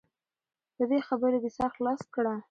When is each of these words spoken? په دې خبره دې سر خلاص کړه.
په 0.75 0.83
دې 0.89 0.99
خبره 1.07 1.37
دې 1.43 1.49
سر 1.57 1.69
خلاص 1.77 2.01
کړه. 2.13 2.33